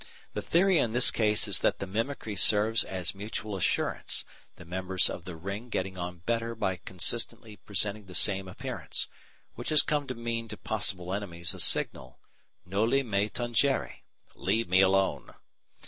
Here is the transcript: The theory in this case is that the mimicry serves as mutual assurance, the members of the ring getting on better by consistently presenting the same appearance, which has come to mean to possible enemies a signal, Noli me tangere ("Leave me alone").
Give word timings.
The 0.33 0.41
theory 0.41 0.79
in 0.79 0.93
this 0.93 1.11
case 1.11 1.47
is 1.47 1.59
that 1.59 1.77
the 1.77 1.85
mimicry 1.85 2.35
serves 2.35 2.83
as 2.83 3.13
mutual 3.13 3.55
assurance, 3.55 4.25
the 4.55 4.65
members 4.65 5.11
of 5.11 5.25
the 5.25 5.35
ring 5.35 5.69
getting 5.69 5.95
on 5.95 6.23
better 6.25 6.55
by 6.55 6.77
consistently 6.77 7.57
presenting 7.57 8.05
the 8.07 8.15
same 8.15 8.47
appearance, 8.47 9.07
which 9.53 9.69
has 9.69 9.83
come 9.83 10.07
to 10.07 10.15
mean 10.15 10.47
to 10.47 10.57
possible 10.57 11.13
enemies 11.13 11.53
a 11.53 11.59
signal, 11.59 12.19
Noli 12.65 13.03
me 13.03 13.29
tangere 13.29 13.97
("Leave 14.33 14.67
me 14.67 14.81
alone"). 14.81 15.35